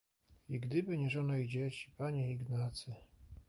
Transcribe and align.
"I 0.49 0.57
gdyby 0.59 0.97
nie 0.97 1.09
żona 1.09 1.37
i 1.37 1.47
dzieci... 1.47 1.91
Panie 1.97 2.31
Ignacy!..." 2.31 2.95